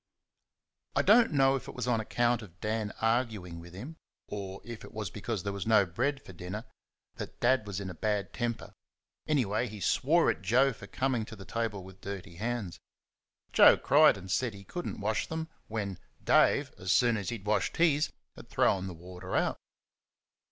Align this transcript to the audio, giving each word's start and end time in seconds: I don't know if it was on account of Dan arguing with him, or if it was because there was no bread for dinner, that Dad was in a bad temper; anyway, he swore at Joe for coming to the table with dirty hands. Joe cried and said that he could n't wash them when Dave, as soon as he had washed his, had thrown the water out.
I 0.95 1.03
don't 1.03 1.31
know 1.31 1.55
if 1.55 1.67
it 1.67 1.75
was 1.75 1.87
on 1.87 1.99
account 1.99 2.41
of 2.41 2.59
Dan 2.59 2.91
arguing 3.01 3.59
with 3.59 3.75
him, 3.75 3.97
or 4.29 4.59
if 4.65 4.83
it 4.83 4.93
was 4.95 5.11
because 5.11 5.43
there 5.43 5.53
was 5.53 5.67
no 5.67 5.85
bread 5.85 6.23
for 6.25 6.33
dinner, 6.33 6.65
that 7.17 7.39
Dad 7.39 7.67
was 7.67 7.79
in 7.79 7.87
a 7.87 7.93
bad 7.93 8.33
temper; 8.33 8.73
anyway, 9.27 9.67
he 9.67 9.79
swore 9.79 10.31
at 10.31 10.41
Joe 10.41 10.73
for 10.73 10.87
coming 10.87 11.23
to 11.25 11.35
the 11.35 11.45
table 11.45 11.83
with 11.83 12.01
dirty 12.01 12.37
hands. 12.37 12.79
Joe 13.53 13.77
cried 13.77 14.17
and 14.17 14.31
said 14.31 14.53
that 14.53 14.57
he 14.57 14.63
could 14.63 14.87
n't 14.87 14.99
wash 14.99 15.27
them 15.27 15.49
when 15.67 15.99
Dave, 16.23 16.71
as 16.79 16.91
soon 16.91 17.15
as 17.15 17.29
he 17.29 17.35
had 17.37 17.45
washed 17.45 17.77
his, 17.77 18.11
had 18.35 18.49
thrown 18.49 18.87
the 18.87 18.95
water 18.95 19.35
out. 19.35 19.59